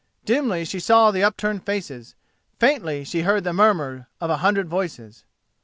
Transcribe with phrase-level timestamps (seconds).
[0.25, 2.15] Dimly she saw the upturned faces,
[2.57, 5.25] faintly she heard the murmur of a hundred voices.